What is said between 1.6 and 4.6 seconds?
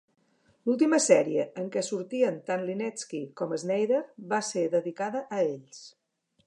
en què sortien tant Linetsky com Schneider va